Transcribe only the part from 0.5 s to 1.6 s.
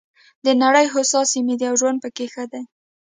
نړۍ هوسا سیمې